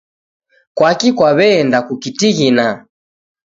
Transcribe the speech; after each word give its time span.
Kwaki 0.75 1.07
kwaweenda 1.17 1.77
kukitighina 1.87 2.65